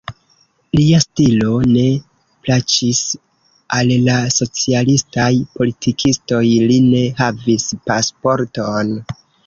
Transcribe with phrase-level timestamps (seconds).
[0.77, 1.83] Lia stilo ne
[2.47, 3.03] plaĉis
[3.79, 5.31] al la socialistaj
[5.61, 8.97] politikistoj, li ne havis pasporton.